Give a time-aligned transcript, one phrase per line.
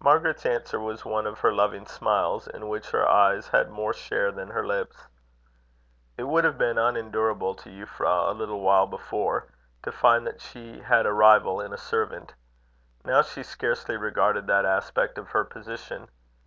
[0.00, 4.32] Margaret's answer was one of her loving smiles, in which her eyes had more share
[4.32, 5.08] than her lips.
[6.16, 9.48] It would have been unendurable to Euphra, a little while before,
[9.82, 12.32] to find that she had a rival in a servant.
[13.04, 16.08] Now she scarcely regarded that aspect of her position.